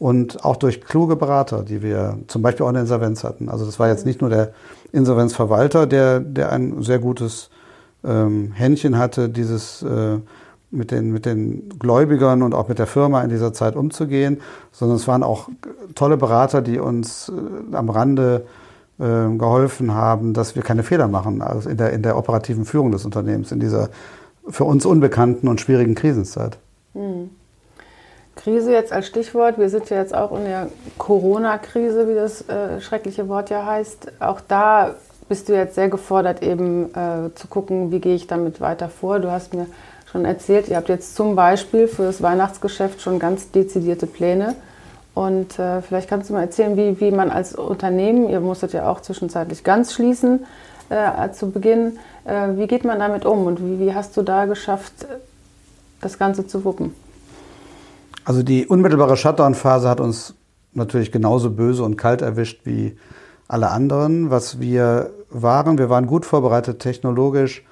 [0.00, 3.48] und auch durch kluge Berater, die wir zum Beispiel auch in der Insolvenz hatten.
[3.48, 4.50] Also das war jetzt nicht nur der
[4.90, 7.50] Insolvenzverwalter, der, der ein sehr gutes
[8.04, 10.18] ähm, Händchen hatte, dieses äh,
[10.70, 14.96] mit den, mit den Gläubigern und auch mit der Firma in dieser Zeit umzugehen, sondern
[14.96, 15.48] es waren auch
[15.94, 18.46] tolle Berater, die uns äh, am Rande
[18.98, 19.04] äh,
[19.36, 23.04] geholfen haben, dass wir keine Fehler machen also in, der, in der operativen Führung des
[23.04, 23.88] Unternehmens, in dieser
[24.48, 26.58] für uns unbekannten und schwierigen Krisenzeit.
[26.94, 27.30] Hm.
[28.36, 29.58] Krise jetzt als Stichwort.
[29.58, 34.12] Wir sind ja jetzt auch in der Corona-Krise, wie das äh, schreckliche Wort ja heißt.
[34.20, 34.94] Auch da
[35.28, 39.20] bist du jetzt sehr gefordert, eben äh, zu gucken, wie gehe ich damit weiter vor.
[39.20, 39.66] Du hast mir
[40.10, 44.54] schon erzählt, ihr habt jetzt zum Beispiel für das Weihnachtsgeschäft schon ganz dezidierte Pläne.
[45.14, 48.88] Und äh, vielleicht kannst du mal erzählen, wie, wie man als Unternehmen, ihr musstet ja
[48.88, 50.46] auch zwischenzeitlich ganz schließen
[50.88, 54.46] äh, zu Beginn, äh, wie geht man damit um und wie, wie hast du da
[54.46, 55.06] geschafft,
[56.00, 56.94] das Ganze zu wuppen?
[58.24, 60.34] Also die unmittelbare Shutdown-Phase hat uns
[60.72, 62.96] natürlich genauso böse und kalt erwischt wie
[63.48, 64.30] alle anderen.
[64.30, 67.64] Was wir waren, wir waren gut vorbereitet technologisch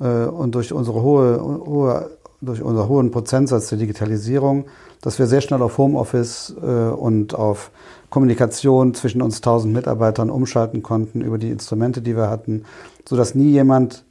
[0.00, 4.66] äh, und durch unsere hohe, hohe durch unseren hohen Prozentsatz der Digitalisierung,
[5.00, 7.70] dass wir sehr schnell auf Homeoffice äh, und auf
[8.10, 12.64] Kommunikation zwischen uns 1000 Mitarbeitern umschalten konnten über die Instrumente, die wir hatten,
[13.08, 14.04] sodass nie jemand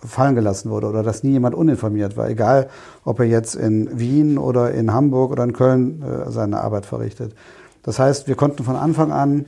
[0.00, 2.68] fallen gelassen wurde oder dass nie jemand uninformiert war, egal
[3.04, 7.34] ob er jetzt in Wien oder in Hamburg oder in Köln äh, seine Arbeit verrichtet.
[7.82, 9.46] Das heißt, wir konnten von Anfang an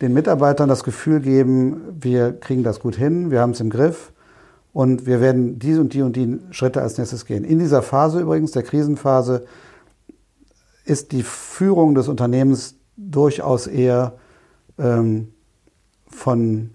[0.00, 4.12] den Mitarbeitern das Gefühl geben, wir kriegen das gut hin, wir haben es im Griff
[4.72, 7.44] und wir werden diese und die und die Schritte als nächstes gehen.
[7.44, 9.44] In dieser Phase übrigens, der Krisenphase,
[10.84, 14.14] ist die Führung des Unternehmens durchaus eher
[14.78, 15.28] ähm,
[16.08, 16.70] von,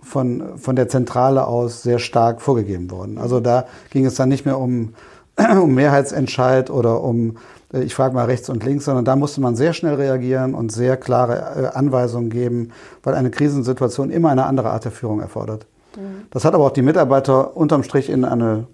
[0.00, 3.18] von, von der Zentrale aus sehr stark vorgegeben worden.
[3.18, 4.94] Also da ging es dann nicht mehr um
[5.62, 7.36] um Mehrheitsentscheid oder um,
[7.72, 10.96] ich frage mal rechts und links, sondern da musste man sehr schnell reagieren und sehr
[10.96, 12.70] klare äh, Anweisungen geben,
[13.02, 15.66] weil eine Krisensituation immer eine andere Art der Führung erfordert.
[15.96, 16.26] Mhm.
[16.30, 18.66] Das hat aber auch die Mitarbeiter unterm Strich in eine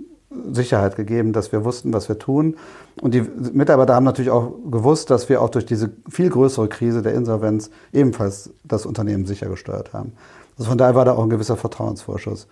[0.53, 2.57] Sicherheit gegeben, dass wir wussten, was wir tun.
[3.01, 7.03] Und die Mitarbeiter haben natürlich auch gewusst, dass wir auch durch diese viel größere Krise
[7.03, 10.13] der Insolvenz ebenfalls das Unternehmen sicher gesteuert haben.
[10.59, 12.47] Also von daher war da auch ein gewisser Vertrauensvorschuss.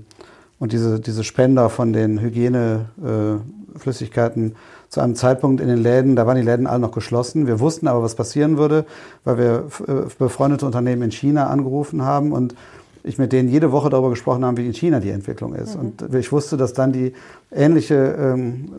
[0.61, 4.55] und diese, diese Spender von den Hygieneflüssigkeiten
[4.91, 7.47] zu einem Zeitpunkt in den Läden, da waren die Läden alle noch geschlossen.
[7.47, 8.85] Wir wussten aber, was passieren würde,
[9.25, 12.55] weil wir äh, befreundete Unternehmen in China angerufen haben und
[13.03, 15.77] ich mit denen jede Woche darüber gesprochen habe, wie in China die Entwicklung ist.
[15.77, 15.93] Mhm.
[16.01, 17.13] Und ich wusste, dass dann die
[17.53, 18.71] ähnliche, ähm,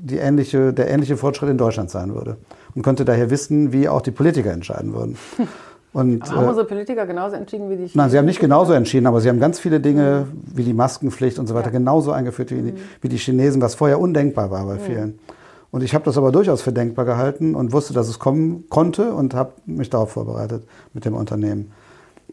[0.00, 2.36] die ähnliche, der ähnliche Fortschritt in Deutschland sein würde.
[2.74, 5.16] Und konnte daher wissen, wie auch die Politiker entscheiden würden.
[5.92, 7.98] Und, aber haben äh, unsere Politiker genauso entschieden wie die Chinesen?
[7.98, 10.56] Nein, sie haben nicht genauso entschieden, aber sie haben ganz viele Dinge mhm.
[10.56, 11.72] wie die Maskenpflicht und so weiter ja.
[11.72, 12.74] genauso eingeführt wie, mhm.
[13.02, 14.80] wie, die Chinesen, was vorher undenkbar war bei mhm.
[14.80, 15.18] vielen.
[15.70, 19.12] Und ich habe das aber durchaus für denkbar gehalten und wusste, dass es kommen konnte
[19.12, 21.72] und habe mich darauf vorbereitet mit dem Unternehmen.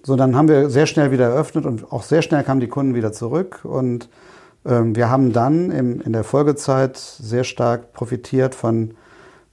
[0.03, 2.95] So, dann haben wir sehr schnell wieder eröffnet und auch sehr schnell kamen die Kunden
[2.95, 4.09] wieder zurück und
[4.65, 8.91] ähm, wir haben dann im, in der Folgezeit sehr stark profitiert von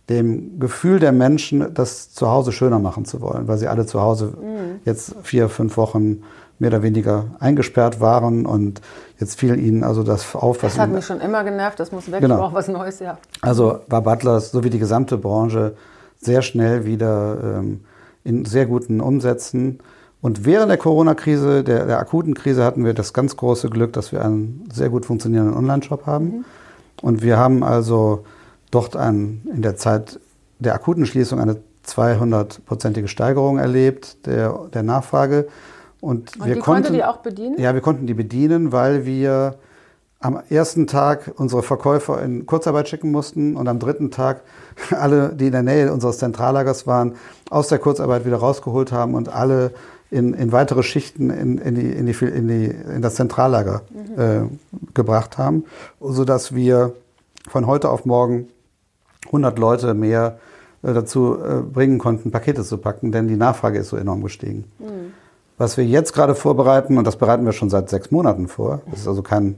[0.08, 4.00] dem Gefühl der Menschen, das zu Hause schöner machen zu wollen, weil sie alle zu
[4.00, 4.80] Hause mhm.
[4.84, 6.22] jetzt vier, fünf Wochen
[6.58, 8.80] mehr oder weniger eingesperrt waren und
[9.18, 10.62] jetzt fiel ihnen also das auf.
[10.62, 12.36] Was das hat mich schon immer genervt, das muss weg, genau.
[12.36, 13.18] ich brauche was Neues, ja.
[13.42, 15.74] Also war Butlers so wie die gesamte Branche
[16.18, 17.84] sehr schnell wieder ähm,
[18.24, 19.80] in sehr guten Umsätzen.
[20.26, 24.10] Und während der Corona-Krise, der, der, akuten Krise, hatten wir das ganz große Glück, dass
[24.10, 26.24] wir einen sehr gut funktionierenden Online-Shop haben.
[26.24, 26.44] Mhm.
[27.00, 28.24] Und wir haben also
[28.72, 30.18] dort ein, in der Zeit
[30.58, 35.46] der akuten Schließung eine 200-prozentige Steigerung erlebt der, der Nachfrage.
[36.00, 37.60] Und, Und wir die konnten die auch bedienen?
[37.60, 39.58] Ja, wir konnten die bedienen, weil wir
[40.18, 44.42] am ersten Tag unsere Verkäufer in Kurzarbeit schicken mussten und am dritten Tag
[44.90, 47.14] alle, die in der Nähe unseres Zentrallagers waren,
[47.48, 49.70] aus der Kurzarbeit wieder rausgeholt haben und alle
[50.16, 54.20] in, in weitere Schichten in, in, die, in, die, in, die, in das Zentrallager mhm.
[54.20, 55.64] äh, gebracht haben,
[56.00, 56.94] sodass wir
[57.48, 58.48] von heute auf morgen
[59.26, 60.38] 100 Leute mehr
[60.82, 64.64] äh, dazu äh, bringen konnten, Pakete zu packen, denn die Nachfrage ist so enorm gestiegen.
[64.78, 65.12] Mhm.
[65.58, 69.00] Was wir jetzt gerade vorbereiten, und das bereiten wir schon seit sechs Monaten vor, das
[69.00, 69.56] ist also kein,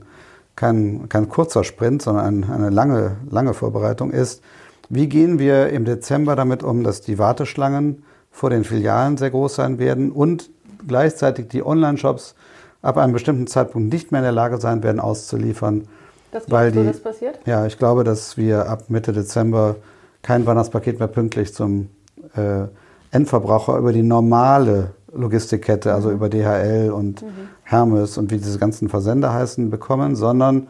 [0.57, 4.42] kein, kein kurzer Sprint, sondern ein, eine lange, lange Vorbereitung, ist,
[4.88, 8.03] wie gehen wir im Dezember damit um, dass die Warteschlangen
[8.38, 10.48] vor den Filialen sehr groß sein werden und
[10.87, 12.37] gleichzeitig die Online-Shops
[12.83, 15.88] ab einem bestimmten Zeitpunkt nicht mehr in der Lage sein werden, auszuliefern,
[16.31, 17.40] das weil die, das passiert?
[17.46, 19.74] Ja, ich glaube, dass wir ab Mitte Dezember
[20.22, 21.88] kein Weihnachtspaket mehr pünktlich zum
[22.37, 22.68] äh,
[23.11, 26.14] Endverbraucher über die normale Logistikkette, also mhm.
[26.14, 27.48] über DHL und mhm.
[27.64, 30.68] Hermes und wie diese ganzen Versender heißen, bekommen, sondern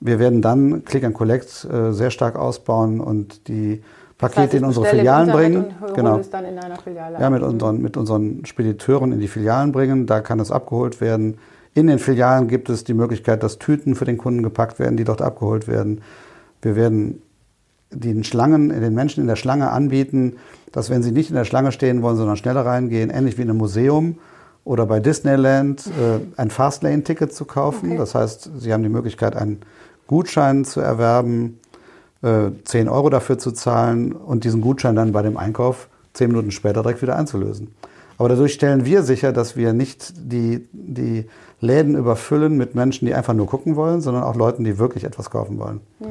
[0.00, 3.82] wir werden dann Click and Collect äh, sehr stark ausbauen und die
[4.18, 5.64] Pakete das heißt, in unsere Filialen bringen.
[5.94, 6.18] genau.
[6.18, 10.06] Es dann in einer Filiale ja, mit unseren, mit unseren Spediteuren in die Filialen bringen.
[10.06, 11.38] Da kann es abgeholt werden.
[11.74, 15.04] In den Filialen gibt es die Möglichkeit, dass Tüten für den Kunden gepackt werden, die
[15.04, 16.00] dort abgeholt werden.
[16.62, 17.22] Wir werden
[17.90, 20.36] den Schlangen, den Menschen in der Schlange anbieten,
[20.72, 23.50] dass wenn sie nicht in der Schlange stehen wollen, sondern schneller reingehen, ähnlich wie in
[23.50, 24.18] einem Museum
[24.64, 27.90] oder bei Disneyland, äh, ein Fastlane-Ticket zu kaufen.
[27.90, 27.98] Okay.
[27.98, 29.60] Das heißt, sie haben die Möglichkeit, einen
[30.08, 31.60] Gutschein zu erwerben,
[32.22, 36.50] äh, 10 Euro dafür zu zahlen und diesen Gutschein dann bei dem Einkauf zehn Minuten
[36.50, 37.68] später direkt wieder einzulösen.
[38.18, 41.26] Aber dadurch stellen wir sicher, dass wir nicht die, die
[41.60, 45.30] Läden überfüllen mit Menschen, die einfach nur gucken wollen, sondern auch Leuten, die wirklich etwas
[45.30, 45.80] kaufen wollen.
[46.00, 46.06] Mhm.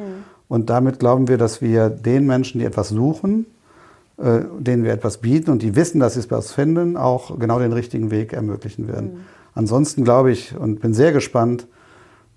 [0.48, 3.46] Und damit glauben wir, dass wir den Menschen, die etwas suchen,
[4.18, 7.38] äh, denen wir etwas bieten und die wissen, dass sie es bei uns finden, auch
[7.38, 9.14] genau den richtigen Weg ermöglichen werden.
[9.14, 9.20] Mhm.
[9.54, 11.68] Ansonsten glaube ich und bin sehr gespannt,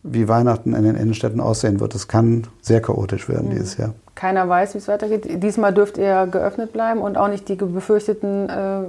[0.03, 1.95] wie Weihnachten in den Innenstädten aussehen wird.
[1.95, 3.53] Es kann sehr chaotisch werden mhm.
[3.53, 3.95] dieses Jahr.
[4.15, 5.43] Keiner weiß, wie es weitergeht.
[5.43, 8.83] Diesmal dürft ihr geöffnet bleiben und auch nicht die befürchteten äh,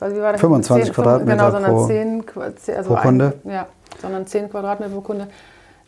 [0.00, 0.40] wie war das?
[0.40, 1.86] 25 10, Quadratmeter genau, sondern pro,
[2.56, 3.34] 10, also pro Kunde.
[3.44, 3.66] Ein, ja,
[4.00, 5.28] sondern 10 Quadratmeter pro Kunde.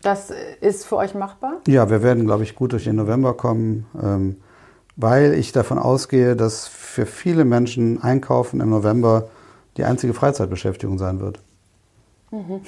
[0.03, 1.55] Das ist für euch machbar?
[1.67, 4.37] Ja, wir werden, glaube ich, gut durch den November kommen, ähm,
[4.97, 9.29] weil ich davon ausgehe, dass für viele Menschen Einkaufen im November
[9.77, 11.41] die einzige Freizeitbeschäftigung sein wird.
[12.31, 12.61] Mhm.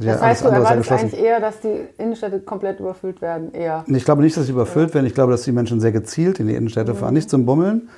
[0.00, 3.52] Ja, das heißt, du erwartest eigentlich eher, dass die Innenstädte komplett überfüllt werden?
[3.52, 3.84] Eher.
[3.86, 4.94] Ich glaube nicht, dass sie überfüllt ja.
[4.94, 5.06] werden.
[5.06, 6.96] Ich glaube, dass die Menschen sehr gezielt in die Innenstädte mhm.
[6.96, 7.14] fahren.
[7.14, 7.88] Nicht zum Bummeln,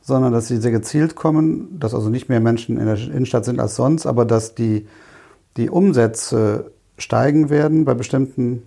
[0.00, 3.60] sondern dass sie sehr gezielt kommen, dass also nicht mehr Menschen in der Innenstadt sind
[3.60, 4.86] als sonst, aber dass die,
[5.56, 8.62] die Umsätze steigen werden bei bestimmten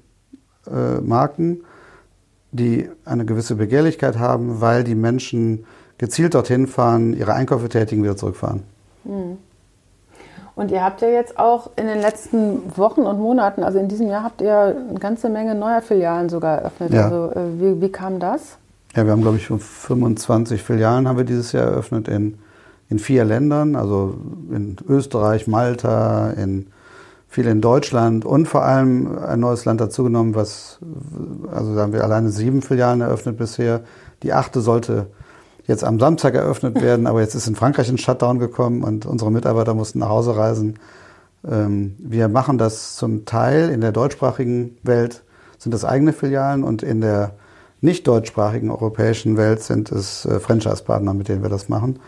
[0.68, 1.64] äh, Marken,
[2.52, 5.66] die eine gewisse Begehrlichkeit haben, weil die Menschen
[5.98, 8.64] gezielt dorthin fahren, ihre Einkäufe tätigen, wieder zurückfahren.
[9.04, 9.38] Mhm.
[10.58, 14.08] Und ihr habt ja jetzt auch in den letzten Wochen und Monaten, also in diesem
[14.08, 16.94] Jahr, habt ihr eine ganze Menge neuer Filialen sogar eröffnet.
[16.94, 17.04] Ja.
[17.04, 18.58] Also äh, wie, wie kam das?
[18.96, 22.40] Ja, wir haben, glaube ich, 25 Filialen haben wir dieses Jahr eröffnet in,
[22.90, 24.16] in vier Ländern, also
[24.52, 26.66] in Österreich, Malta, in
[27.30, 30.80] viel in Deutschland und vor allem ein neues Land dazugenommen, was,
[31.54, 33.82] also da haben wir alleine sieben Filialen eröffnet bisher.
[34.24, 35.06] Die achte sollte
[35.68, 39.32] jetzt am Samstag eröffnet werden, aber jetzt ist in Frankreich ein Shutdown gekommen und unsere
[39.32, 40.80] Mitarbeiter mussten nach Hause reisen.
[41.48, 45.24] Ähm, wir machen das zum Teil in der deutschsprachigen Welt
[45.58, 47.32] sind das eigene Filialen und in der
[47.82, 52.00] nicht deutschsprachigen europäischen Welt sind es äh, Franchise-Partner, mit denen wir das machen.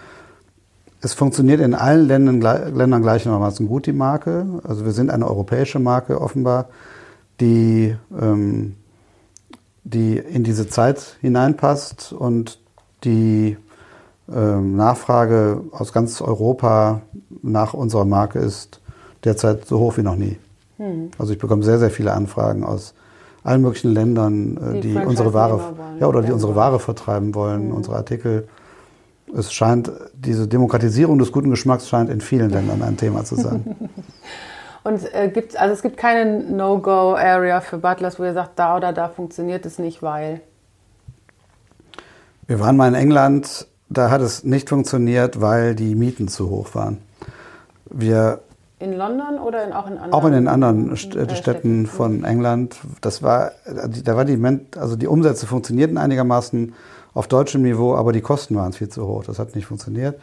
[1.01, 4.45] Es funktioniert in allen Ländern, Ländern gleichermaßen gut, die Marke.
[4.63, 6.69] Also wir sind eine europäische Marke offenbar,
[7.39, 8.75] die, ähm,
[9.83, 12.59] die in diese Zeit hineinpasst und
[13.03, 13.57] die
[14.33, 17.01] ähm, Nachfrage aus ganz Europa
[17.41, 18.81] nach unserer Marke ist
[19.23, 20.37] derzeit so hoch wie noch nie.
[20.77, 21.11] Hm.
[21.17, 22.93] Also ich bekomme sehr, sehr viele Anfragen aus
[23.43, 27.69] allen möglichen Ländern, äh, die, die unsere Ware, ja, oder die unsere Ware vertreiben wollen,
[27.69, 27.73] hm.
[27.73, 28.47] unsere Artikel.
[29.35, 33.75] Es scheint, diese Demokratisierung des guten Geschmacks scheint in vielen Ländern ein Thema zu sein.
[34.83, 38.93] Und äh, gibt, also es gibt keine No-Go-Area für Butlers, wo ihr sagt, da oder
[38.93, 40.41] da funktioniert es nicht, weil.
[42.49, 46.73] Wir waren mal in England, da hat es nicht funktioniert, weil die Mieten zu hoch
[46.73, 46.97] waren.
[47.91, 48.39] Wir
[48.79, 50.13] in London oder in, auch in anderen?
[50.13, 52.77] Auch in den anderen Städten, Städten von England.
[53.01, 53.51] Das war,
[54.03, 54.43] da war die,
[54.79, 56.73] also die Umsätze funktionierten einigermaßen
[57.13, 59.25] auf deutschem Niveau, aber die Kosten waren viel zu hoch.
[59.25, 60.19] Das hat nicht funktioniert.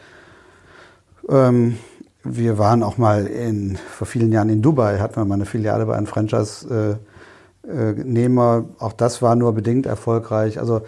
[1.29, 1.77] Ähm,
[2.25, 5.85] wir waren auch mal in, vor vielen Jahren in Dubai, hatten wir mal eine Filiale
[5.85, 8.57] bei einem Franchise-Nehmer.
[8.57, 10.59] Äh, auch das war nur bedingt erfolgreich.
[10.59, 10.81] Also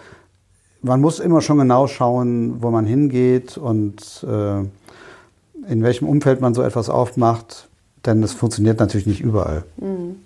[0.82, 4.60] man muss immer schon genau schauen, wo man hingeht und äh,
[5.70, 7.68] in welchem Umfeld man so etwas aufmacht,
[8.06, 9.64] denn das funktioniert natürlich nicht überall.
[9.76, 10.16] Mhm.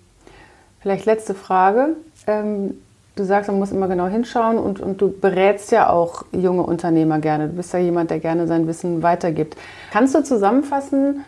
[0.80, 1.96] Vielleicht letzte Frage.
[2.26, 2.74] Ähm,
[3.16, 7.18] du sagst, man muss immer genau hinschauen und, und du berätst ja auch junge Unternehmer
[7.20, 7.48] gerne.
[7.48, 9.56] Du bist ja jemand, der gerne sein Wissen weitergibt.
[9.92, 11.24] Kannst du zusammenfassen,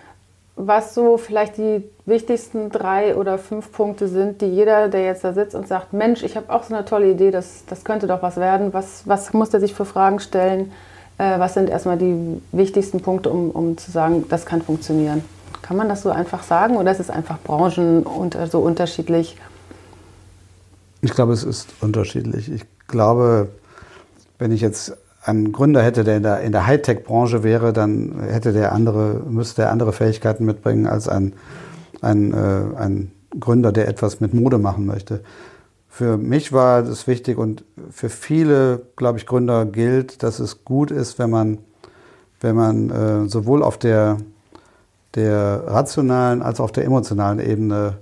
[0.57, 5.35] was so vielleicht die wichtigsten drei oder fünf Punkte sind, die jeder, der jetzt da
[5.35, 8.23] sitzt und sagt, Mensch, ich habe auch so eine tolle Idee, das, das könnte doch
[8.23, 8.73] was werden.
[8.73, 10.73] Was, was muss der sich für Fragen stellen?
[11.19, 15.23] Äh, was sind erstmal die wichtigsten Punkte, um, um zu sagen, das kann funktionieren?
[15.61, 19.37] Kann man das so einfach sagen oder ist es einfach branchen und so unterschiedlich?
[21.03, 22.51] Ich glaube, es ist unterschiedlich.
[22.51, 23.49] Ich glaube,
[24.39, 28.53] wenn ich jetzt einen Gründer hätte, der in der, in der Hightech-Branche wäre, dann hätte
[28.53, 31.33] der andere, müsste er andere Fähigkeiten mitbringen als ein,
[32.01, 35.23] ein, äh, ein Gründer, der etwas mit Mode machen möchte.
[35.89, 40.91] Für mich war es wichtig und für viele, glaube ich, Gründer gilt, dass es gut
[40.91, 41.59] ist, wenn man,
[42.41, 44.19] wenn man äh, sowohl auf der,
[45.17, 47.99] der rationalen als auch auf der emotionalen Ebene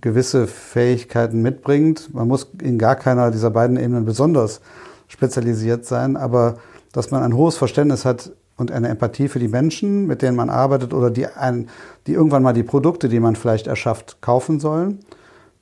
[0.00, 2.12] gewisse Fähigkeiten mitbringt.
[2.12, 4.60] Man muss in gar keiner dieser beiden Ebenen besonders
[5.08, 6.56] spezialisiert sein, aber
[6.92, 10.50] dass man ein hohes Verständnis hat und eine Empathie für die Menschen, mit denen man
[10.50, 11.68] arbeitet oder die, ein,
[12.06, 15.00] die irgendwann mal die Produkte, die man vielleicht erschafft, kaufen sollen.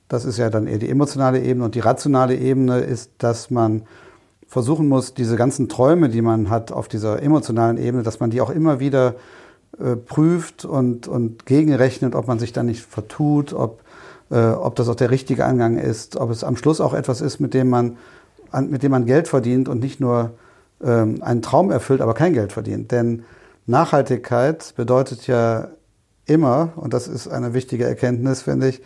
[0.07, 3.83] Das ist ja dann eher die emotionale Ebene und die rationale Ebene ist, dass man
[4.47, 8.39] versuchen muss, diese ganzen Träume, die man hat auf dieser emotionalen Ebene, dass man die
[8.39, 9.15] auch immer wieder
[9.79, 13.81] äh, prüft und, und gegenrechnet, ob man sich da nicht vertut, ob,
[14.29, 17.39] äh, ob das auch der richtige Angang ist, ob es am Schluss auch etwas ist,
[17.39, 17.97] mit dem man
[18.53, 20.31] an, mit dem man Geld verdient und nicht nur
[20.83, 22.91] ähm, einen Traum erfüllt, aber kein Geld verdient.
[22.91, 23.23] Denn
[23.65, 25.69] Nachhaltigkeit bedeutet ja
[26.25, 28.81] immer, und das ist eine wichtige Erkenntnis, finde ich,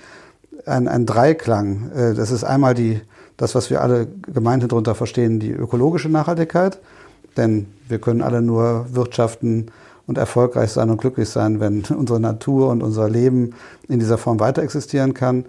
[0.65, 1.91] ein, ein Dreiklang.
[1.91, 3.01] Äh, das ist einmal die,
[3.35, 6.79] das, was wir alle gemeint darunter verstehen, die ökologische Nachhaltigkeit.
[7.35, 9.71] Denn wir können alle nur wirtschaften
[10.07, 13.53] und erfolgreich sein und glücklich sein, wenn unsere Natur und unser Leben
[13.87, 15.45] in dieser Form weiter existieren kann.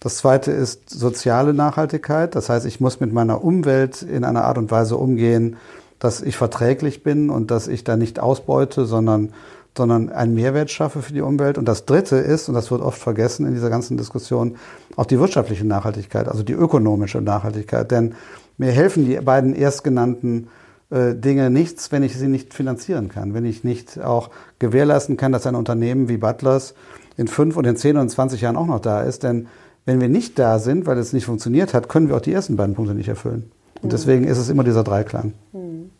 [0.00, 2.34] Das zweite ist soziale Nachhaltigkeit.
[2.34, 5.56] Das heißt, ich muss mit meiner Umwelt in einer Art und Weise umgehen,
[5.98, 9.32] dass ich verträglich bin und dass ich da nicht ausbeute, sondern
[9.76, 11.56] sondern einen Mehrwert schaffe für die Umwelt.
[11.56, 14.56] Und das Dritte ist, und das wird oft vergessen in dieser ganzen Diskussion,
[14.96, 17.88] auch die wirtschaftliche Nachhaltigkeit, also die ökonomische Nachhaltigkeit.
[17.92, 18.16] Denn
[18.56, 20.48] mir helfen die beiden erstgenannten
[20.90, 25.30] äh, Dinge nichts, wenn ich sie nicht finanzieren kann, wenn ich nicht auch gewährleisten kann,
[25.30, 26.74] dass ein Unternehmen wie Butlers
[27.16, 29.22] in fünf und in zehn und zwanzig Jahren auch noch da ist.
[29.22, 29.46] Denn
[29.88, 32.56] wenn wir nicht da sind, weil es nicht funktioniert hat, können wir auch die ersten
[32.56, 33.50] beiden Punkte nicht erfüllen.
[33.80, 35.32] Und deswegen ist es immer dieser Dreiklang.
[35.52, 35.90] Mhm.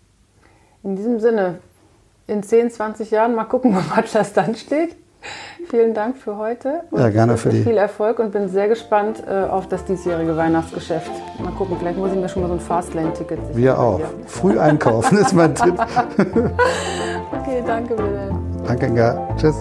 [0.83, 1.55] In diesem Sinne,
[2.27, 4.95] in 10, 20 Jahren mal gucken, wo Butlers dann steht.
[5.71, 6.83] Vielen Dank für heute.
[6.91, 7.63] Und ja, gerne für die.
[7.63, 11.11] Viel Erfolg und bin sehr gespannt äh, auf das diesjährige Weihnachtsgeschäft.
[11.43, 14.01] Mal gucken, vielleicht muss ich mir schon mal so ein Fastlane-Ticket Wir auch.
[14.27, 15.75] Früh einkaufen ist mein Tipp.
[17.33, 18.39] okay, danke, Wilhelm.
[18.67, 19.35] Danke, Inga.
[19.39, 19.57] Tschüss.